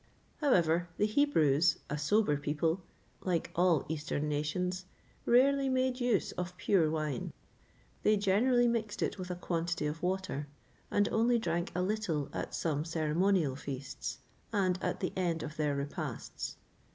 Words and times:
However, 0.37 0.89
the 0.97 1.05
Hebrews, 1.05 1.77
a 1.87 1.95
sober 1.95 2.35
people, 2.35 2.81
like 3.21 3.51
all 3.55 3.85
eastern 3.87 4.27
nations, 4.27 4.85
rarely 5.27 5.69
made 5.69 5.99
use 5.99 6.31
of 6.31 6.57
pure 6.57 6.89
wine; 6.89 7.33
they 8.01 8.17
generally 8.17 8.67
mixed 8.67 9.03
it 9.03 9.19
with 9.19 9.29
a 9.29 9.35
quantity 9.35 9.85
of 9.85 10.01
water, 10.01 10.47
and 10.89 11.07
only 11.09 11.37
drank 11.37 11.71
a 11.75 11.83
little 11.83 12.29
at 12.33 12.55
some 12.55 12.83
ceremonial 12.83 13.55
feasts, 13.55 14.17
and 14.51 14.79
at 14.81 15.01
the 15.01 15.13
end 15.15 15.43
of 15.43 15.55
their 15.55 15.75
repasts. 15.75 16.55